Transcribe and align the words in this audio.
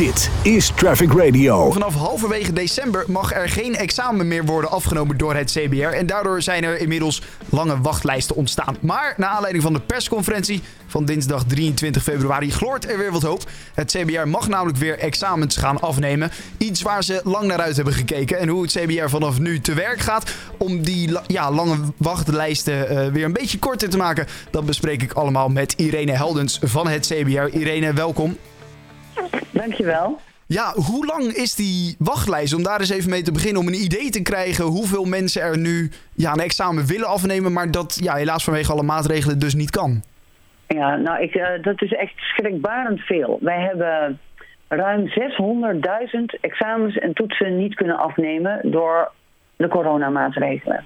Dit 0.00 0.30
is 0.42 0.72
Traffic 0.76 1.12
Radio. 1.12 1.70
Vanaf 1.70 1.94
halverwege 1.94 2.52
december 2.52 3.04
mag 3.08 3.34
er 3.34 3.48
geen 3.48 3.76
examen 3.76 4.28
meer 4.28 4.44
worden 4.44 4.70
afgenomen 4.70 5.18
door 5.18 5.34
het 5.34 5.50
CBR. 5.50 5.76
En 5.76 6.06
daardoor 6.06 6.42
zijn 6.42 6.64
er 6.64 6.80
inmiddels 6.80 7.22
lange 7.48 7.80
wachtlijsten 7.80 8.36
ontstaan. 8.36 8.76
Maar 8.80 9.14
na 9.16 9.28
aanleiding 9.28 9.62
van 9.64 9.72
de 9.72 9.80
persconferentie 9.80 10.62
van 10.86 11.04
dinsdag 11.04 11.44
23 11.44 12.02
februari 12.02 12.50
gloort 12.50 12.90
er 12.90 12.98
weer 12.98 13.12
wat 13.12 13.22
hoop. 13.22 13.50
Het 13.74 13.96
CBR 13.96 14.28
mag 14.28 14.48
namelijk 14.48 14.78
weer 14.78 14.98
examens 14.98 15.56
gaan 15.56 15.80
afnemen. 15.80 16.30
Iets 16.58 16.82
waar 16.82 17.04
ze 17.04 17.20
lang 17.24 17.46
naar 17.46 17.60
uit 17.60 17.76
hebben 17.76 17.94
gekeken. 17.94 18.38
En 18.38 18.48
hoe 18.48 18.62
het 18.62 18.72
CBR 18.72 19.08
vanaf 19.08 19.38
nu 19.38 19.60
te 19.60 19.74
werk 19.74 20.00
gaat 20.00 20.30
om 20.56 20.82
die 20.82 21.16
ja, 21.26 21.50
lange 21.50 21.76
wachtlijsten 21.96 22.92
uh, 22.92 23.12
weer 23.12 23.24
een 23.24 23.32
beetje 23.32 23.58
korter 23.58 23.88
te 23.90 23.96
maken. 23.96 24.26
Dat 24.50 24.66
bespreek 24.66 25.02
ik 25.02 25.12
allemaal 25.12 25.48
met 25.48 25.72
Irene 25.76 26.12
Heldens 26.12 26.58
van 26.62 26.88
het 26.88 27.06
CBR. 27.06 27.56
Irene, 27.56 27.92
welkom. 27.92 28.36
Dankjewel. 29.50 30.20
Ja, 30.46 30.72
hoe 30.74 31.06
lang 31.06 31.22
is 31.22 31.54
die 31.54 31.96
wachtlijst? 31.98 32.54
Om 32.54 32.62
daar 32.62 32.80
eens 32.80 32.90
even 32.90 33.10
mee 33.10 33.22
te 33.22 33.32
beginnen. 33.32 33.60
Om 33.60 33.68
een 33.68 33.84
idee 33.84 34.10
te 34.10 34.22
krijgen 34.22 34.64
hoeveel 34.64 35.04
mensen 35.04 35.42
er 35.42 35.58
nu 35.58 35.90
ja, 36.14 36.32
een 36.32 36.40
examen 36.40 36.86
willen 36.86 37.08
afnemen. 37.08 37.52
Maar 37.52 37.70
dat 37.70 37.98
ja, 38.02 38.14
helaas 38.14 38.44
vanwege 38.44 38.72
alle 38.72 38.82
maatregelen 38.82 39.38
dus 39.38 39.54
niet 39.54 39.70
kan. 39.70 40.02
Ja, 40.66 40.96
nou, 40.96 41.22
ik, 41.22 41.34
uh, 41.34 41.48
dat 41.62 41.82
is 41.82 41.92
echt 41.92 42.14
schrikbarend 42.16 43.00
veel. 43.00 43.38
Wij 43.40 43.60
hebben 43.60 44.18
ruim 44.68 45.08
600.000 45.08 46.40
examens 46.40 46.98
en 46.98 47.12
toetsen 47.12 47.56
niet 47.56 47.74
kunnen 47.74 47.98
afnemen 47.98 48.60
door 48.70 49.12
de 49.56 49.68
coronamaatregelen. 49.68 50.84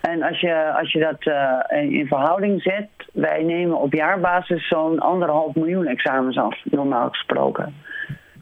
En 0.00 0.22
als 0.22 0.40
je, 0.40 0.72
als 0.78 0.92
je 0.92 0.98
dat 0.98 1.26
uh, 1.26 1.92
in 1.92 2.06
verhouding 2.06 2.62
zet, 2.62 2.88
wij 3.12 3.42
nemen 3.42 3.80
op 3.80 3.92
jaarbasis 3.92 4.68
zo'n 4.68 4.98
anderhalf 4.98 5.54
miljoen 5.54 5.86
examens 5.86 6.38
af, 6.38 6.58
normaal 6.64 7.08
gesproken. 7.08 7.74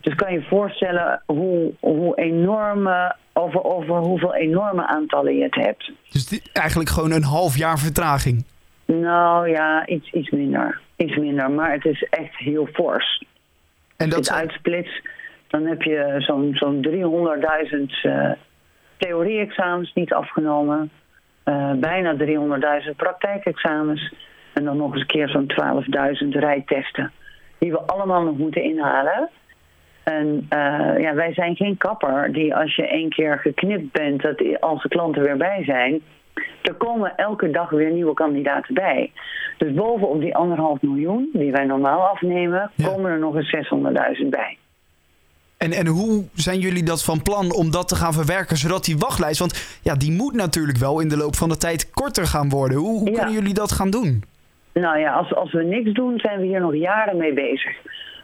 Dus 0.00 0.14
kan 0.14 0.32
je 0.32 0.42
voorstellen 0.42 1.22
hoe, 1.26 1.72
hoe 1.80 2.16
enorme, 2.16 3.16
over, 3.32 3.64
over 3.64 3.96
hoeveel 3.96 4.34
enorme 4.34 4.86
aantallen 4.86 5.36
je 5.36 5.42
het 5.42 5.54
hebt. 5.54 5.92
Dus 6.10 6.40
eigenlijk 6.52 6.90
gewoon 6.90 7.10
een 7.10 7.22
half 7.22 7.56
jaar 7.56 7.78
vertraging? 7.78 8.44
Nou 8.84 9.48
ja, 9.48 9.86
iets, 9.86 10.12
iets 10.12 10.30
minder. 10.30 10.80
Iets 10.96 11.16
minder, 11.16 11.50
maar 11.50 11.72
het 11.72 11.84
is 11.84 12.06
echt 12.10 12.36
heel 12.36 12.66
fors. 12.72 13.24
En 13.96 14.08
dat 14.08 14.18
Als 14.18 14.28
je 14.28 14.32
het 14.34 14.42
uitsplits, 14.42 15.02
dan 15.48 15.66
heb 15.66 15.82
je 15.82 16.14
zo'n 16.18 16.54
zo'n 16.54 16.86
300.000 16.86 18.02
uh, 18.02 18.30
theorie-examens 18.96 19.92
niet 19.94 20.12
afgenomen. 20.12 20.90
Uh, 21.48 21.72
bijna 21.72 22.16
300.000 22.84 22.96
praktijkexamens. 22.96 24.14
En 24.54 24.64
dan 24.64 24.76
nog 24.76 24.92
eens 24.92 25.00
een 25.00 25.06
keer 25.06 25.28
zo'n 25.28 25.52
12.000 26.22 26.28
rijtesten. 26.28 27.12
Die 27.58 27.70
we 27.70 27.78
allemaal 27.78 28.22
nog 28.22 28.38
moeten 28.38 28.62
inhalen. 28.62 29.28
En 30.02 30.26
uh, 30.26 30.98
ja, 30.98 31.14
wij 31.14 31.32
zijn 31.32 31.56
geen 31.56 31.76
kapper 31.76 32.32
die 32.32 32.54
als 32.54 32.76
je 32.76 32.88
één 32.88 33.08
keer 33.08 33.38
geknipt 33.38 33.92
bent, 33.92 34.22
dat 34.22 34.60
als 34.60 34.82
de 34.82 34.88
klanten 34.88 35.22
weer 35.22 35.36
bij 35.36 35.64
zijn, 35.64 36.00
er 36.62 36.74
komen 36.74 37.16
elke 37.16 37.50
dag 37.50 37.70
weer 37.70 37.90
nieuwe 37.90 38.14
kandidaten 38.14 38.74
bij. 38.74 39.12
Dus 39.56 39.72
bovenop 39.72 40.20
die 40.20 40.36
anderhalf 40.36 40.82
miljoen 40.82 41.28
die 41.32 41.52
wij 41.52 41.64
normaal 41.64 42.00
afnemen, 42.00 42.70
komen 42.82 43.10
er 43.10 43.18
nog 43.18 43.36
eens 43.36 43.56
600.000 44.22 44.28
bij. 44.28 44.58
En, 45.58 45.72
en 45.72 45.86
hoe 45.86 46.24
zijn 46.34 46.58
jullie 46.58 46.82
dat 46.82 47.04
van 47.04 47.22
plan 47.22 47.54
om 47.54 47.70
dat 47.70 47.88
te 47.88 47.94
gaan 47.94 48.12
verwerken, 48.12 48.56
zodat 48.56 48.84
die 48.84 48.98
wachtlijst, 48.98 49.38
want 49.38 49.78
ja, 49.82 49.94
die 49.94 50.12
moet 50.12 50.34
natuurlijk 50.34 50.78
wel 50.78 51.00
in 51.00 51.08
de 51.08 51.16
loop 51.16 51.34
van 51.36 51.48
de 51.48 51.56
tijd 51.56 51.90
korter 51.90 52.26
gaan 52.26 52.48
worden. 52.48 52.78
Hoe, 52.78 52.98
hoe 52.98 53.12
kunnen 53.12 53.32
jullie 53.32 53.54
dat 53.54 53.72
gaan 53.72 53.90
doen? 53.90 54.22
Nou 54.72 54.98
ja, 54.98 55.12
als, 55.12 55.34
als 55.34 55.52
we 55.52 55.62
niks 55.62 55.92
doen, 55.92 56.18
zijn 56.18 56.40
we 56.40 56.46
hier 56.46 56.60
nog 56.60 56.74
jaren 56.74 57.16
mee 57.16 57.32
bezig. 57.32 57.76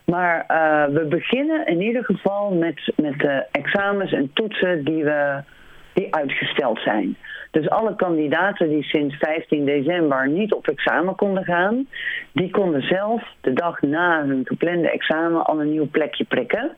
Maar 0.04 0.44
uh, 0.48 0.94
we 0.94 1.04
beginnen 1.04 1.66
in 1.66 1.80
ieder 1.80 2.04
geval 2.04 2.50
met, 2.50 2.92
met 2.96 3.18
de 3.18 3.46
examens 3.50 4.12
en 4.12 4.30
toetsen 4.32 4.84
die, 4.84 5.04
we, 5.04 5.42
die 5.92 6.14
uitgesteld 6.14 6.78
zijn. 6.78 7.16
Dus 7.50 7.68
alle 7.68 7.96
kandidaten 7.96 8.68
die 8.68 8.82
sinds 8.82 9.16
15 9.16 9.64
december 9.64 10.28
niet 10.28 10.52
op 10.52 10.68
examen 10.68 11.14
konden 11.14 11.44
gaan, 11.44 11.86
die 12.32 12.50
konden 12.50 12.82
zelf 12.82 13.22
de 13.40 13.52
dag 13.52 13.82
na 13.82 14.24
hun 14.24 14.42
geplande 14.44 14.90
examen 14.90 15.46
al 15.46 15.60
een 15.60 15.70
nieuw 15.70 15.88
plekje 15.90 16.24
prikken. 16.24 16.76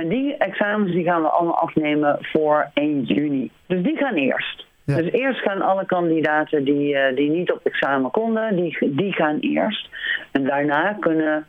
En 0.00 0.08
die 0.08 0.36
examens 0.36 0.92
die 0.92 1.04
gaan 1.04 1.22
we 1.22 1.28
allemaal 1.28 1.58
afnemen 1.58 2.16
voor 2.20 2.70
1 2.74 3.02
juni. 3.02 3.50
Dus 3.66 3.82
die 3.82 3.96
gaan 3.96 4.14
eerst. 4.14 4.66
Dus 4.84 5.10
eerst 5.10 5.40
gaan 5.40 5.62
alle 5.62 5.86
kandidaten 5.86 6.64
die, 6.64 6.94
uh, 6.94 7.16
die 7.16 7.30
niet 7.30 7.52
op 7.52 7.60
examen 7.62 8.10
konden, 8.10 8.56
die, 8.56 8.94
die 8.94 9.12
gaan 9.12 9.38
eerst. 9.38 9.88
En 10.32 10.44
daarna 10.44 10.96
kunnen 11.00 11.46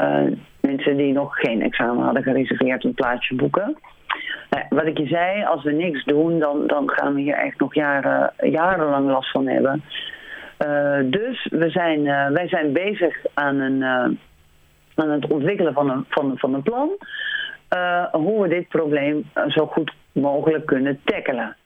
uh, 0.00 0.22
mensen 0.60 0.96
die 0.96 1.12
nog 1.12 1.36
geen 1.36 1.62
examen 1.62 2.04
hadden 2.04 2.22
gereserveerd 2.22 2.84
een 2.84 2.94
plaatsje 2.94 3.34
boeken. 3.34 3.76
Nou, 4.50 4.64
wat 4.68 4.86
ik 4.86 4.98
je 4.98 5.06
zei, 5.06 5.44
als 5.44 5.62
we 5.62 5.72
niks 5.72 6.04
doen, 6.04 6.38
dan, 6.38 6.66
dan 6.66 6.90
gaan 6.90 7.14
we 7.14 7.20
hier 7.20 7.36
echt 7.36 7.58
nog 7.58 7.74
jaren, 7.74 8.32
jarenlang 8.50 9.10
last 9.10 9.30
van 9.30 9.46
hebben. 9.46 9.82
Uh, 10.66 10.98
dus 11.04 11.48
we 11.50 11.70
zijn, 11.70 12.04
wij 12.32 12.48
zijn 12.48 12.72
bezig 12.72 13.16
aan, 13.34 13.58
een, 13.58 13.84
aan 14.94 15.10
het 15.10 15.26
ontwikkelen 15.26 15.72
van 15.72 15.90
een, 15.90 16.04
van, 16.08 16.32
van 16.36 16.54
een 16.54 16.62
plan. 16.62 16.90
Hoe 18.12 18.42
we 18.42 18.48
dit 18.48 18.68
probleem 18.68 19.30
zo 19.48 19.66
goed 19.66 19.92
mogelijk 20.12 20.66
kunnen 20.66 21.00
tackelen. 21.04 21.56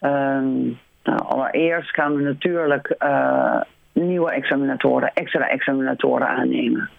Um, 0.00 0.78
nou, 1.02 1.20
allereerst 1.22 1.90
gaan 1.94 2.16
we 2.16 2.22
natuurlijk 2.22 2.94
uh, 2.98 3.60
nieuwe 3.92 4.30
examinatoren, 4.30 5.10
extra 5.14 5.48
examinatoren 5.48 6.28
aannemen. 6.28 6.90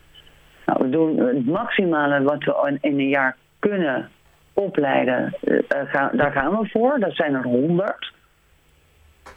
Nou, 0.66 0.84
we 0.84 0.90
doen 0.90 1.18
het 1.19 1.45
maximale 1.45 2.23
wat 2.23 2.44
we 2.44 2.78
in 2.81 3.00
een 3.00 3.09
jaar 3.09 3.35
kunnen 3.59 4.09
opleiden, 4.53 5.34
daar 6.12 6.31
gaan 6.31 6.59
we 6.59 6.69
voor. 6.69 7.00
Dat 7.00 7.16
zijn 7.16 7.34
er 7.34 7.44
100. 7.44 8.12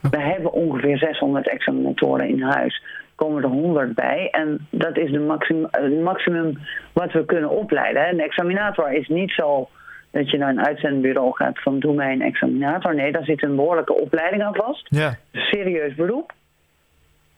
We 0.00 0.20
hebben 0.20 0.52
ongeveer 0.52 0.98
600 0.98 1.48
examinatoren 1.48 2.28
in 2.28 2.42
huis. 2.42 2.82
Komen 3.24 3.42
er 3.42 3.48
100 3.48 3.94
bij. 3.94 4.28
En 4.30 4.66
dat 4.70 4.96
is 4.96 5.10
de 5.10 5.18
maximum, 5.18 5.68
het 5.70 6.00
maximum 6.00 6.58
wat 6.92 7.12
we 7.12 7.24
kunnen 7.24 7.50
opleiden. 7.50 8.08
Een 8.08 8.20
examinator 8.20 8.92
is 8.92 9.08
niet 9.08 9.30
zo 9.30 9.68
dat 10.10 10.30
je 10.30 10.38
naar 10.38 10.48
een 10.48 10.66
uitzendbureau 10.66 11.32
gaat 11.34 11.62
van 11.62 11.78
doe 11.78 11.94
mij 11.94 12.12
een 12.12 12.22
examinator. 12.22 12.94
Nee, 12.94 13.12
daar 13.12 13.24
zit 13.24 13.42
een 13.42 13.56
behoorlijke 13.56 13.94
opleiding 13.94 14.42
aan 14.42 14.54
vast. 14.54 14.86
Ja. 14.88 15.16
Serieus 15.32 15.94
beroep. 15.94 16.32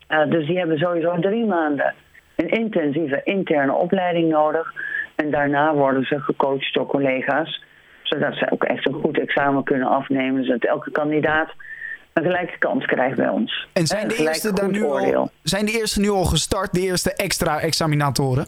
Uh, 0.09 0.31
dus 0.31 0.47
die 0.47 0.59
hebben 0.59 0.79
sowieso 0.79 1.19
drie 1.21 1.45
maanden 1.45 1.95
een 2.37 2.49
intensieve 2.49 3.21
interne 3.25 3.73
opleiding 3.73 4.29
nodig. 4.29 4.73
En 5.15 5.31
daarna 5.31 5.75
worden 5.75 6.05
ze 6.05 6.21
gecoacht 6.21 6.75
door 6.75 6.87
collega's. 6.87 7.65
Zodat 8.03 8.35
ze 8.35 8.51
ook 8.51 8.65
echt 8.65 8.87
een 8.87 9.01
goed 9.01 9.19
examen 9.19 9.65
kunnen 9.65 9.89
afnemen. 9.89 10.45
Zodat 10.45 10.65
elke 10.65 10.91
kandidaat 10.91 11.51
een 12.13 12.23
gelijke 12.23 12.59
kans 12.59 12.87
krijgt 12.87 13.17
bij 13.17 13.29
ons. 13.29 13.67
En 13.73 13.87
zijn 13.87 14.09
de, 14.09 14.17
eerste 14.17 14.53
daar 14.53 14.71
nu 14.71 14.85
al, 14.85 15.31
zijn 15.43 15.67
de 15.67 15.73
eerste 15.73 16.01
nu 16.01 16.11
al 16.11 16.25
gestart, 16.25 16.73
de 16.73 16.81
eerste 16.81 17.15
extra 17.15 17.61
examinatoren? 17.61 18.47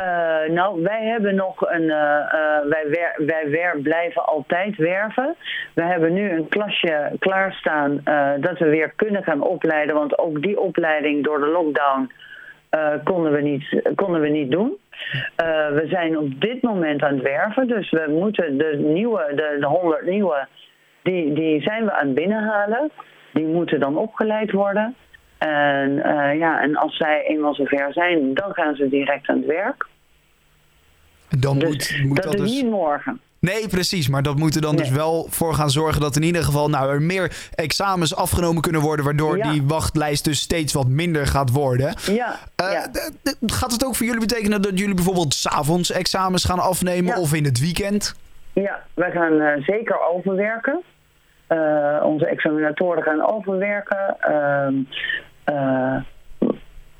Uh, 0.00 0.54
nou, 0.54 0.82
wij 0.82 1.04
hebben 1.04 1.34
nog 1.34 1.70
een. 1.70 1.82
Uh, 1.82 1.88
uh, 1.88 2.68
wij, 2.68 2.84
wer 2.88 3.26
wij 3.26 3.50
wer 3.50 3.78
blijven 3.82 4.24
altijd 4.24 4.76
werven. 4.76 5.36
We 5.74 5.82
hebben 5.82 6.12
nu 6.12 6.30
een 6.30 6.48
klasje 6.48 7.12
klaarstaan 7.18 8.00
dat 8.40 8.58
we 8.58 8.68
weer 8.68 8.92
kunnen 8.96 9.22
gaan 9.22 9.42
opleiden. 9.42 9.94
Want 9.94 10.18
ook 10.18 10.42
die 10.42 10.60
opleiding 10.60 11.24
door 11.24 11.40
de 11.40 11.46
lockdown 11.46 12.12
konden, 13.04 13.32
we 13.32 13.40
niet, 13.40 13.82
konden 13.94 14.20
we 14.20 14.28
niet 14.28 14.50
doen. 14.50 14.78
we 15.72 15.84
zijn 15.88 16.18
op 16.18 16.40
dit 16.40 16.62
moment 16.62 17.02
aan 17.02 17.14
het 17.14 17.22
werven. 17.22 17.68
Dus 17.68 17.90
we 17.90 18.06
moeten 18.08 18.58
de 18.58 18.76
nieuwe, 18.76 19.32
de, 19.34 19.56
de 19.60 19.66
100 19.66 20.06
nieuwe, 20.06 20.46
die, 21.02 21.32
die 21.32 21.60
zijn 21.62 21.84
we 21.84 21.92
aan 21.92 22.06
het 22.06 22.14
binnenhalen. 22.14 22.90
Die 23.32 23.46
moeten 23.46 23.80
dan 23.80 23.96
opgeleid 23.96 24.52
worden. 24.52 24.94
En, 25.38 25.90
uh, 25.90 26.38
ja, 26.38 26.60
en 26.62 26.76
als 26.76 26.96
zij 26.96 27.24
eenmaal 27.26 27.54
zover 27.54 27.92
zijn, 27.92 28.34
dan 28.34 28.52
gaan 28.52 28.74
ze 28.74 28.88
direct 28.88 29.28
aan 29.28 29.36
het 29.36 29.46
werk. 29.46 29.86
Dan 31.38 31.58
dus 31.58 31.68
moet, 31.68 32.06
moet 32.08 32.16
dat, 32.22 32.24
dat 32.24 32.34
is 32.34 32.40
dus... 32.40 32.50
niet 32.62 32.70
morgen. 32.70 33.20
Nee, 33.38 33.68
precies. 33.68 34.08
Maar 34.08 34.22
dat 34.22 34.36
moet 34.38 34.54
er 34.54 34.60
dan 34.60 34.74
Nee. 34.74 34.84
dus 34.84 34.92
wel 34.94 35.26
voor 35.30 35.54
gaan 35.54 35.70
zorgen 35.70 36.00
dat 36.00 36.16
in 36.16 36.22
ieder 36.22 36.42
geval 36.44 36.68
nou, 36.70 36.90
er 36.92 37.02
meer 37.02 37.36
examens 37.54 38.14
afgenomen 38.16 38.62
kunnen 38.62 38.80
worden. 38.80 39.04
Waardoor 39.04 39.36
Ja. 39.36 39.50
die 39.52 39.62
wachtlijst 39.62 40.24
dus 40.24 40.40
steeds 40.40 40.72
wat 40.72 40.88
minder 40.88 41.26
gaat 41.26 41.50
worden. 41.50 41.94
Ja, 42.10 42.38
Eh, 42.56 42.72
ja. 42.72 42.90
gaat 43.46 43.72
het 43.72 43.84
ook 43.84 43.96
voor 43.96 44.06
jullie 44.06 44.20
betekenen 44.20 44.62
dat 44.62 44.78
jullie 44.78 44.94
bijvoorbeeld 44.94 45.34
s'avonds 45.34 45.90
examens 45.90 46.44
gaan 46.44 46.58
afnemen 46.58 47.14
Ja. 47.14 47.20
of 47.20 47.34
in 47.34 47.44
het 47.44 47.58
weekend? 47.60 48.14
Ja, 48.52 48.82
wij 48.94 49.10
gaan 49.10 49.40
eh, 49.40 49.62
zeker 49.62 50.00
overwerken. 50.00 50.82
Eh, 51.46 52.02
onze 52.04 52.26
examinatoren 52.26 53.02
gaan 53.02 53.32
overwerken. 53.32 54.16
Ehm, 54.20 54.74
eh, 55.44 55.96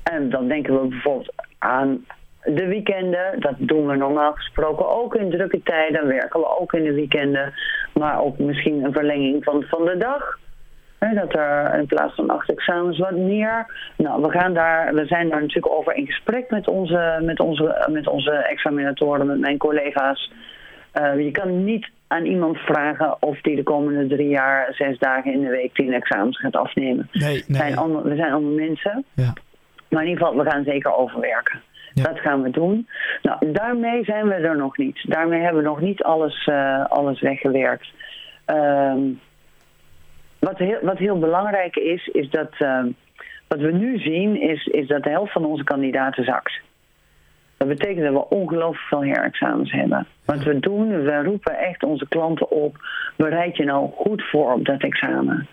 en 0.03 0.29
dan 0.29 0.47
denken 0.47 0.81
we 0.81 0.87
bijvoorbeeld 0.87 1.33
aan 1.59 2.05
de 2.43 2.67
weekenden. 2.67 3.39
Dat 3.39 3.55
doen 3.57 3.87
we 3.87 3.95
normaal 3.95 4.33
gesproken 4.33 4.89
ook 4.89 5.15
in 5.15 5.29
drukke 5.29 5.61
tijden. 5.63 6.07
Werken 6.07 6.39
we 6.39 6.59
ook 6.59 6.73
in 6.73 6.83
de 6.83 6.93
weekenden. 6.93 7.53
Maar 7.93 8.21
ook 8.21 8.37
misschien 8.37 8.83
een 8.83 8.93
verlenging 8.93 9.43
van, 9.43 9.63
van 9.63 9.85
de 9.85 9.97
dag. 9.97 10.39
dat 11.13 11.35
er 11.35 11.79
in 11.79 11.85
plaats 11.85 12.15
van 12.15 12.29
acht 12.29 12.49
examens 12.49 12.97
wat 12.97 13.15
meer. 13.15 13.65
Nou, 13.97 14.21
we, 14.21 14.31
gaan 14.31 14.53
daar, 14.53 14.93
we 14.93 15.05
zijn 15.05 15.29
daar 15.29 15.41
natuurlijk 15.41 15.73
over 15.73 15.95
in 15.95 16.05
gesprek 16.05 16.49
met 16.49 16.67
onze, 16.67 17.19
met 17.21 17.39
onze, 17.39 17.87
met 17.91 18.07
onze 18.07 18.31
examinatoren, 18.31 19.27
met 19.27 19.39
mijn 19.39 19.57
collega's. 19.57 20.31
Je 20.93 21.29
kan 21.31 21.63
niet 21.63 21.89
aan 22.07 22.25
iemand 22.25 22.57
vragen 22.57 23.21
of 23.21 23.41
die 23.41 23.55
de 23.55 23.63
komende 23.63 24.15
drie 24.15 24.29
jaar, 24.29 24.73
zes 24.73 24.97
dagen 24.97 25.33
in 25.33 25.41
de 25.41 25.49
week, 25.49 25.73
tien 25.73 25.93
examens 25.93 26.39
gaat 26.39 26.55
afnemen. 26.55 27.09
Nee, 27.11 27.31
nee. 27.31 27.43
We, 27.47 27.55
zijn 27.55 27.77
allemaal, 27.77 28.03
we 28.03 28.15
zijn 28.15 28.31
allemaal 28.31 28.67
mensen. 28.67 29.05
Ja. 29.13 29.33
Maar 29.89 30.01
in 30.01 30.09
ieder 30.09 30.25
geval, 30.25 30.43
we 30.43 30.49
gaan 30.49 30.63
zeker 30.63 30.95
overwerken. 30.95 31.61
Ja. 31.93 32.03
Dat 32.03 32.19
gaan 32.19 32.41
we 32.41 32.49
doen. 32.49 32.87
Nou, 33.21 33.51
daarmee 33.51 34.03
zijn 34.03 34.27
we 34.27 34.33
er 34.33 34.57
nog 34.57 34.77
niet. 34.77 34.99
Daarmee 35.03 35.41
hebben 35.41 35.61
we 35.63 35.69
nog 35.69 35.81
niet 35.81 36.03
alles, 36.03 36.47
uh, 36.47 36.85
alles 36.85 37.21
weggewerkt. 37.21 37.87
Um, 38.45 39.19
wat, 40.39 40.57
heel, 40.57 40.79
wat 40.81 40.97
heel 40.97 41.19
belangrijk 41.19 41.75
is, 41.75 42.07
is 42.07 42.29
dat 42.29 42.51
uh, 42.59 42.83
wat 43.47 43.59
we 43.59 43.71
nu 43.71 43.99
zien, 43.99 44.41
is, 44.41 44.65
is 44.65 44.87
dat 44.87 45.03
de 45.03 45.09
helft 45.09 45.31
van 45.31 45.45
onze 45.45 45.63
kandidaten 45.63 46.23
zakt. 46.23 46.61
Dat 47.63 47.77
betekent 47.77 48.05
dat 48.05 48.13
we 48.13 48.35
ongelooflijk 48.35 48.87
veel 48.87 49.03
herexamens 49.03 49.71
hebben. 49.71 50.07
Wat 50.25 50.43
we 50.43 50.59
doen, 50.59 51.03
we 51.03 51.23
roepen 51.23 51.57
echt 51.57 51.83
onze 51.83 52.07
klanten 52.07 52.51
op, 52.51 52.77
bereid 53.15 53.57
je 53.57 53.63
nou 53.63 53.91
goed 53.95 54.23
voor 54.23 54.53
op 54.53 54.65
dat 54.65 54.81
examen. 54.81 55.47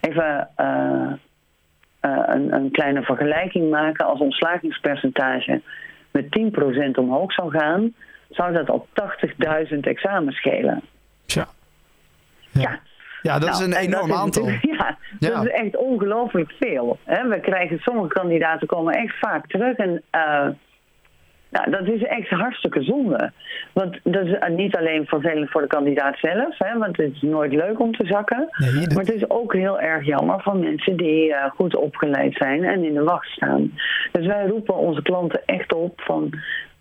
Even 0.00 0.48
uh, 0.60 1.12
uh, 2.02 2.22
een, 2.26 2.54
een, 2.54 2.70
kleine 2.70 3.02
vergelijking 3.02 3.70
maken. 3.70 4.06
Als 4.06 4.20
ons 4.20 4.36
slagingspercentage 4.36 5.60
met 6.10 6.24
10% 6.24 6.90
omhoog 6.94 7.32
zou 7.32 7.50
gaan, 7.50 7.94
zou 8.30 8.52
dat 8.52 8.70
op 8.70 8.86
80.000 9.72 9.78
examens 9.80 10.36
schelen. 10.36 10.82
Tja. 11.26 11.46
Ja. 12.50 12.60
ja. 12.60 12.80
Ja, 13.22 13.38
dat 13.38 13.50
nou, 13.50 13.52
is 13.52 13.66
een 13.66 13.82
enorm 13.82 14.12
aantal. 14.12 14.50
Ja, 15.18 15.28
dat 15.30 15.44
is 15.44 15.50
echt 15.50 15.76
ongelooflijk 15.76 16.52
veel. 16.60 16.98
Hè? 17.04 17.28
We 17.28 17.40
krijgen, 17.40 17.78
sommige 17.78 18.08
kandidaten 18.08 18.66
komen 18.66 18.94
echt 18.94 19.18
vaak 19.18 19.46
terug 19.46 19.76
en 19.76 20.02
uh, 20.14 20.48
nou, 21.50 21.70
dat 21.70 21.86
is 21.88 22.02
echt 22.02 22.28
hartstikke 22.28 22.82
zonde. 22.82 23.32
Want 23.72 23.98
dat 24.02 24.26
is 24.26 24.36
niet 24.48 24.76
alleen 24.76 25.06
vervelend 25.06 25.50
voor 25.50 25.60
de 25.60 25.66
kandidaat 25.66 26.18
zelf, 26.18 26.58
hè, 26.58 26.78
want 26.78 26.96
het 26.96 27.12
is 27.14 27.22
nooit 27.22 27.52
leuk 27.52 27.80
om 27.80 27.92
te 27.96 28.06
zakken. 28.06 28.48
Nee, 28.58 28.72
dat- 28.84 28.94
Maar 28.94 29.04
het 29.04 29.14
is 29.14 29.30
ook 29.30 29.52
heel 29.54 29.80
erg 29.80 30.06
jammer 30.06 30.42
voor 30.42 30.56
mensen 30.56 30.96
die 30.96 31.28
uh, 31.28 31.44
goed 31.44 31.76
opgeleid 31.76 32.34
zijn 32.34 32.64
en 32.64 32.84
in 32.84 32.94
de 32.94 33.02
wacht 33.02 33.28
staan. 33.28 33.72
Dus 34.12 34.26
wij 34.26 34.46
roepen 34.46 34.74
onze 34.76 35.02
klanten 35.02 35.40
echt 35.46 35.72
op 35.74 36.00
van 36.00 36.30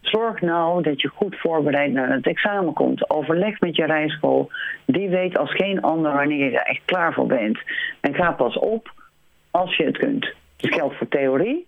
zorg 0.01 0.41
nou 0.41 0.83
dat 0.83 1.01
je 1.01 1.07
goed 1.07 1.35
voorbereid 1.39 1.91
naar 1.93 2.11
het 2.11 2.27
examen 2.27 2.73
komt. 2.73 3.09
Overleg 3.09 3.59
met 3.59 3.75
je 3.75 3.85
rijschool. 3.85 4.51
Die 4.85 5.09
weet 5.09 5.37
als 5.37 5.53
geen 5.55 5.81
ander 5.81 6.13
wanneer 6.13 6.51
je 6.51 6.57
er 6.59 6.65
echt 6.65 6.81
klaar 6.85 7.13
voor 7.13 7.27
bent. 7.27 7.59
En 8.01 8.13
ga 8.15 8.31
pas 8.31 8.57
op 8.57 8.91
als 9.51 9.75
je 9.77 9.83
het 9.83 9.97
kunt. 9.97 10.33
Dat 10.57 10.73
geldt 10.73 10.95
voor 10.97 11.07
theorie. 11.07 11.66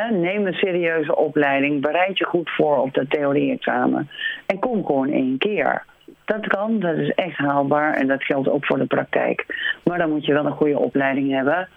Neem 0.00 0.46
een 0.46 0.54
serieuze 0.54 1.16
opleiding. 1.16 1.80
Bereid 1.80 2.18
je 2.18 2.24
goed 2.24 2.50
voor 2.50 2.76
op 2.78 2.94
dat 2.94 3.10
theorie-examen. 3.10 4.10
En 4.46 4.58
kom 4.58 4.84
gewoon 4.86 5.10
één 5.10 5.38
keer. 5.38 5.84
Dat 6.24 6.46
kan, 6.46 6.80
dat 6.80 6.96
is 6.96 7.10
echt 7.10 7.36
haalbaar. 7.36 7.94
En 7.94 8.06
dat 8.06 8.24
geldt 8.24 8.48
ook 8.48 8.66
voor 8.66 8.78
de 8.78 8.86
praktijk. 8.86 9.46
Maar 9.84 9.98
dan 9.98 10.10
moet 10.10 10.24
je 10.24 10.32
wel 10.32 10.46
een 10.46 10.52
goede 10.52 10.78
opleiding 10.78 11.30
hebben. 11.30 11.68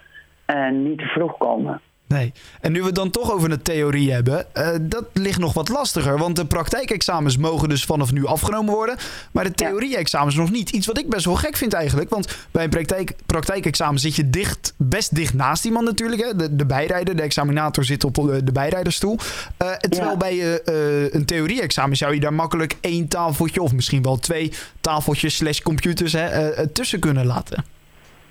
En 0.46 0.84
niet 0.84 0.98
te 0.98 1.06
vroeg 1.06 1.38
komen. 1.38 1.82
Nee. 2.08 2.34
En 2.62 2.72
nu 2.72 2.80
we 2.80 2.86
het 2.86 2.96
dan 2.96 3.10
toch 3.12 3.32
over 3.32 3.50
de 3.50 3.62
theorie 3.62 4.12
hebben, 4.12 4.54
eh, 4.56 4.70
dat 4.82 5.06
ligt 5.14 5.40
nog 5.40 5.54
wat 5.54 5.70
lastiger. 5.70 6.18
Want 6.18 6.36
de 6.36 6.46
praktijkexamens 6.46 7.38
mogen 7.38 7.70
dus 7.70 7.86
vanaf 7.86 8.12
nu 8.12 8.26
afgenomen 8.26 8.74
worden. 8.74 8.98
Maar 9.32 9.44
de 9.44 9.52
theorie-examens 9.52 10.36
nog 10.36 10.52
niet. 10.52 10.70
Iets 10.70 10.88
wat 10.88 10.98
ik 10.98 11.10
best 11.10 11.26
wel 11.26 11.36
gek 11.36 11.58
vind 11.58 11.74
eigenlijk. 11.74 12.10
Want 12.10 12.38
bij 12.52 12.64
een 12.64 12.70
praktijk, 12.70 13.14
praktijkexamen 13.26 14.00
zit 14.00 14.16
je 14.16 14.30
dicht, 14.30 14.74
best 14.78 15.16
dicht 15.16 15.34
naast 15.34 15.66
iemand 15.66 15.86
natuurlijk. 15.86 16.22
Hè? 16.22 16.36
De, 16.36 16.56
de 16.56 16.66
bijrijder, 16.66 17.16
de 17.16 17.22
examinator 17.22 17.84
zit 17.86 18.04
op 18.04 18.14
de, 18.16 18.44
de 18.44 18.52
bijrijderstoel. 18.52 19.20
Eh, 19.58 19.72
terwijl 19.72 20.12
Ja. 20.12 20.18
bij 20.18 20.40
eh, 20.64 21.04
eh, 21.06 21.14
een 21.14 21.26
theorie-examen 21.26 21.98
zou 21.98 22.14
je 22.14 22.20
daar 22.20 22.34
makkelijk 22.34 22.76
één 22.82 23.08
tafeltje... 23.08 23.62
of 23.62 23.74
misschien 23.74 24.02
wel 24.02 24.18
twee 24.18 24.52
tafeltjes 24.82 25.36
slash 25.36 25.60
computers 25.60 26.14
hè, 26.14 26.26
eh, 26.28 26.60
eh, 26.60 26.68
tussen 26.74 27.00
kunnen 27.00 27.26
laten. 27.26 27.66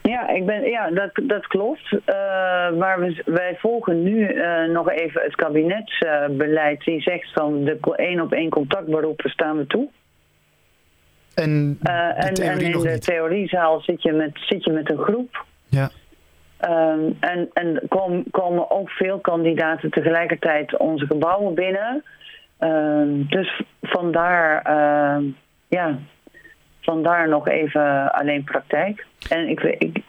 Ja, 0.08 0.28
ik 0.28 0.46
ben, 0.46 0.62
ja 0.70 0.90
dat, 0.90 1.10
dat 1.22 1.46
klopt. 1.46 1.92
Uh, 1.92 2.00
maar 2.78 3.00
we, 3.00 3.22
wij 3.24 3.56
volgen 3.58 4.02
nu 4.02 4.34
uh, 4.34 4.64
nog 4.64 4.90
even 4.90 5.22
het 5.22 5.34
kabinetsbeleid. 5.34 6.84
die 6.84 7.00
zegt 7.00 7.32
van 7.32 7.64
de 7.64 7.78
één 7.96 8.20
op 8.20 8.32
één 8.32 8.50
contactberoepen 8.50 9.30
staan 9.30 9.56
we 9.56 9.66
toe. 9.66 9.88
En, 11.34 11.78
Uh, 11.82 12.24
en, 12.24 12.34
in 12.34 12.72
de 12.72 12.78
niet. 12.78 13.02
theoriezaal 13.02 13.80
zit 13.80 14.02
je 14.02 14.12
met, 14.12 14.30
zit 14.34 14.64
je 14.64 14.72
met 14.72 14.90
een 14.90 14.98
groep. 14.98 15.44
Ja. 15.68 15.90
Um, 16.60 17.16
en 17.20 17.50
en 17.52 17.80
kom, 17.88 18.24
komen 18.30 18.70
ook 18.70 18.90
veel 18.90 19.18
kandidaten 19.18 19.90
tegelijkertijd 19.90 20.78
onze 20.78 21.06
gebouwen 21.06 21.54
binnen. 21.54 22.04
Um, 22.58 23.26
dus 23.28 23.62
vandaar, 23.82 24.66
uh, 24.70 25.24
ja, 25.68 25.98
vandaar 26.84 27.28
nog 27.28 27.48
even 27.48 28.12
alleen 28.12 28.44
praktijk. 28.44 29.06
En 29.28 29.48
ik, 29.48 29.60
ik, 29.60 30.02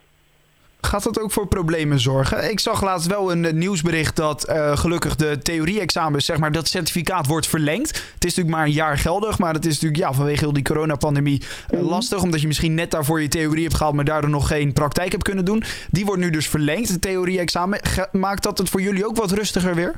Gaat 0.82 1.04
dat 1.04 1.20
ook 1.20 1.32
voor 1.32 1.48
problemen 1.48 2.00
zorgen? 2.00 2.52
Ik 2.52 2.60
zag 2.60 2.84
laatst 2.84 3.08
wel 3.08 3.32
een 3.32 3.46
eh, 3.46 3.54
nieuwsbericht 3.54 4.16
dat 4.16 4.50
uh, 4.50 4.78
gelukkig 4.78 5.16
de 5.16 5.38
theorie-examens, 5.38 6.26
zeg 6.26 6.38
maar, 6.38 6.52
dat 6.52 6.68
certificaat 6.68 7.28
wordt 7.28 7.48
verlengd. 7.48 7.88
Het 8.14 8.24
is 8.26 8.36
natuurlijk 8.36 8.56
maar 8.56 8.66
een 8.66 8.72
jaar 8.72 8.98
geldig, 8.98 9.40
maar 9.40 9.54
het 9.54 9.66
is 9.66 9.74
natuurlijk 9.74 10.02
ja, 10.02 10.14
vanwege 10.14 10.40
heel 10.40 10.54
die 10.54 10.64
coronapandemie 10.64 11.42
uh, 11.42 11.80
Mhm. 11.80 11.90
lastig. 11.90 12.22
Omdat 12.22 12.42
je 12.42 12.48
misschien 12.48 12.74
net 12.74 12.92
daarvoor 12.92 13.22
je 13.22 13.28
theorie 13.28 13.64
hebt 13.64 13.76
gehaald, 13.76 13.96
maar 13.96 14.06
daardoor 14.06 14.30
nog 14.30 14.48
geen 14.48 14.74
praktijk 14.74 15.12
hebt 15.12 15.24
kunnen 15.24 15.46
doen. 15.46 15.64
Die 15.92 16.06
wordt 16.06 16.22
nu 16.22 16.30
dus 16.30 16.50
verlengd, 16.50 16.90
het 16.90 17.02
theorie-examen. 17.02 17.80
Maakt 18.12 18.44
dat 18.44 18.58
het 18.58 18.70
voor 18.70 18.82
jullie 18.82 19.06
ook 19.06 19.16
wat 19.16 19.32
rustiger 19.32 19.76
weer? 19.76 19.96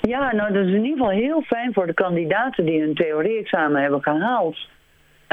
Ja, 0.00 0.32
nou 0.34 0.52
dat 0.52 0.62
is 0.66 0.72
in 0.72 0.84
ieder 0.84 0.98
geval 0.98 1.10
heel 1.10 1.42
fijn 1.42 1.72
voor 1.72 1.86
de 1.86 1.94
kandidaten 1.94 2.64
die 2.64 2.82
een 2.82 2.94
theorie-examen 2.94 3.82
hebben 3.82 4.02
gehaald. 4.02 4.56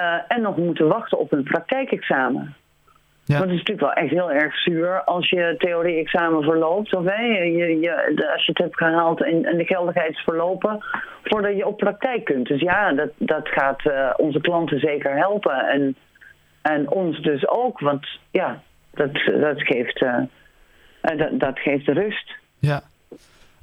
Uh, 0.01 0.15
en 0.27 0.41
nog 0.41 0.57
moeten 0.57 0.87
wachten 0.87 1.19
op 1.19 1.31
een 1.31 1.43
praktijkexamen. 1.43 2.55
Ja. 3.25 3.37
Want 3.37 3.49
het 3.49 3.59
is 3.59 3.65
natuurlijk 3.65 3.95
wel 3.95 4.03
echt 4.03 4.09
heel 4.09 4.31
erg 4.31 4.55
zuur 4.55 5.03
als 5.03 5.29
je 5.29 5.55
theorie-examen 5.57 6.43
verloopt. 6.43 6.95
Of 6.95 7.05
hè, 7.05 7.23
je, 7.23 7.79
je, 7.79 8.31
als 8.33 8.45
je 8.45 8.51
het 8.51 8.57
hebt 8.57 8.77
gehaald 8.77 9.23
en, 9.23 9.45
en 9.45 9.57
de 9.57 9.65
geldigheid 9.65 10.09
is 10.09 10.19
verlopen 10.19 10.83
voordat 11.23 11.55
je 11.55 11.67
op 11.67 11.77
praktijk 11.77 12.23
kunt. 12.23 12.47
Dus 12.47 12.61
ja, 12.61 12.93
dat, 12.93 13.09
dat 13.17 13.47
gaat 13.47 13.85
uh, 13.85 14.13
onze 14.17 14.41
klanten 14.41 14.79
zeker 14.79 15.15
helpen. 15.15 15.67
En, 15.67 15.95
en 16.61 16.89
ons 16.89 17.21
dus 17.21 17.47
ook, 17.47 17.79
want 17.79 18.07
ja, 18.31 18.61
dat, 18.93 19.13
dat, 19.13 19.61
geeft, 19.61 20.01
uh, 20.01 20.17
dat, 21.01 21.39
dat 21.39 21.59
geeft 21.59 21.87
rust. 21.87 22.35
Ja. 22.59 22.81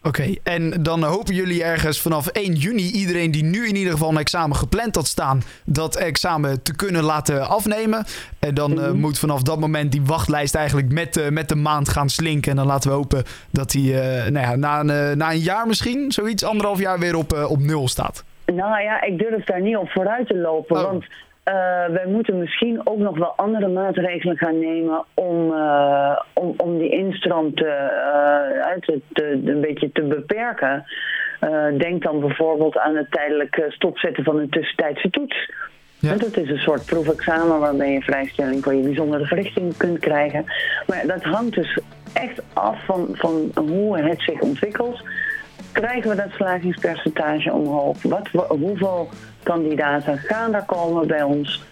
Oké, 0.02 0.20
okay. 0.20 0.38
en 0.42 0.82
dan 0.82 1.02
hopen 1.02 1.34
jullie 1.34 1.64
ergens 1.64 2.00
vanaf 2.00 2.26
1 2.26 2.52
juni 2.52 2.90
iedereen 2.90 3.30
die 3.30 3.44
nu 3.44 3.68
in 3.68 3.76
ieder 3.76 3.92
geval 3.92 4.10
een 4.10 4.18
examen 4.18 4.56
gepland 4.56 4.94
had 4.94 5.06
staan, 5.06 5.42
dat 5.64 5.96
examen 5.96 6.62
te 6.62 6.76
kunnen 6.76 7.02
laten 7.02 7.48
afnemen. 7.48 8.04
En 8.38 8.54
dan 8.54 8.70
mm-hmm. 8.70 8.94
uh, 8.94 9.00
moet 9.00 9.18
vanaf 9.18 9.42
dat 9.42 9.60
moment 9.60 9.92
die 9.92 10.02
wachtlijst 10.02 10.54
eigenlijk 10.54 10.92
met, 10.92 11.16
uh, 11.16 11.28
met 11.28 11.48
de 11.48 11.54
maand 11.54 11.88
gaan 11.88 12.08
slinken. 12.08 12.50
En 12.50 12.56
dan 12.56 12.66
laten 12.66 12.90
we 12.90 12.96
hopen 12.96 13.22
dat 13.50 13.70
die 13.70 13.92
uh, 13.92 14.00
nou 14.26 14.32
ja, 14.32 14.56
na, 14.56 14.80
een, 14.80 15.18
na 15.18 15.30
een 15.30 15.38
jaar 15.38 15.66
misschien, 15.66 16.12
zoiets, 16.12 16.44
anderhalf 16.44 16.78
jaar 16.78 16.98
weer 16.98 17.16
op, 17.16 17.46
op 17.48 17.58
nul 17.58 17.88
staat. 17.88 18.24
Nou 18.46 18.82
ja, 18.82 19.02
ik 19.02 19.18
durf 19.18 19.44
daar 19.44 19.60
niet 19.60 19.76
op 19.76 19.90
vooruit 19.90 20.26
te 20.26 20.36
lopen, 20.36 20.76
oh. 20.76 20.82
want... 20.82 21.04
Uh, 21.50 21.94
wij 21.94 22.06
moeten 22.06 22.38
misschien 22.38 22.80
ook 22.84 22.98
nog 22.98 23.18
wel 23.18 23.32
andere 23.36 23.68
maatregelen 23.68 24.36
gaan 24.36 24.58
nemen 24.58 25.04
om, 25.14 25.52
uh, 25.52 26.20
om, 26.32 26.54
om 26.56 26.78
die 26.78 26.90
instroom 26.90 27.54
te, 27.54 27.64
uh, 27.64 28.78
te, 28.80 29.00
te, 29.12 29.40
een 29.44 29.60
beetje 29.60 29.92
te 29.92 30.02
beperken. 30.02 30.84
denk 31.78 32.02
dan 32.02 32.20
bijvoorbeeld 32.20 32.78
aan 32.78 32.96
het 32.96 33.10
tijdelijk 33.10 33.66
stopzetten 33.68 34.24
van 34.24 34.38
een 34.38 34.50
tussentijdse 34.50 35.10
toets. 35.10 35.50
Ja. 35.98 36.16
Dat 36.16 36.36
is 36.36 36.50
een 36.50 36.58
soort 36.58 36.86
proefexamen 36.86 37.58
waarbij 37.58 37.92
je 37.92 38.00
vrijstelling 38.00 38.62
voor 38.64 38.74
je 38.74 38.82
bijzondere 38.82 39.26
verrichting 39.26 39.76
kunt 39.76 39.98
krijgen. 39.98 40.44
Maar 40.86 41.06
dat 41.06 41.22
hangt 41.22 41.54
dus 41.54 41.78
echt 42.12 42.42
af 42.52 42.84
van, 42.84 43.08
van 43.12 43.50
hoe 43.54 43.98
het 43.98 44.20
zich 44.20 44.40
ontwikkelt. 44.40 45.02
Krijgen 45.72 46.10
we 46.10 46.16
dat 46.16 46.30
slagingspercentage 46.30 47.52
omhoog? 47.52 47.96
Wat, 48.02 48.28
hoeveel 48.48 49.08
kandidaten 49.42 50.18
gaan 50.18 50.54
er 50.54 50.64
komen 50.64 51.06
bij 51.06 51.22
ons? 51.22 51.62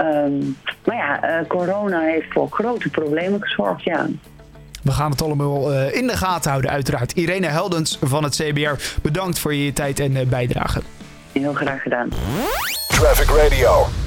Um, 0.00 0.56
maar 0.84 0.96
ja, 0.96 1.40
uh, 1.40 1.46
corona 1.48 2.00
heeft 2.00 2.32
voor 2.32 2.48
grote 2.50 2.88
problemen 2.88 3.42
gezorgd, 3.42 3.82
ja. 3.82 4.06
We 4.82 4.92
gaan 4.92 5.10
het 5.10 5.22
allemaal 5.22 5.72
uh, 5.72 5.94
in 5.94 6.06
de 6.06 6.16
gaten 6.16 6.50
houden, 6.50 6.70
uiteraard. 6.70 7.12
Irene 7.12 7.46
Heldens 7.46 7.98
van 8.02 8.24
het 8.24 8.36
CBR, 8.36 8.98
bedankt 9.02 9.38
voor 9.38 9.54
je 9.54 9.72
tijd 9.72 10.00
en 10.00 10.12
uh, 10.12 10.26
bijdrage. 10.26 10.80
Heel 11.32 11.52
graag 11.52 11.82
gedaan. 11.82 12.08
Traffic 12.88 13.28
Radio. 13.30 14.05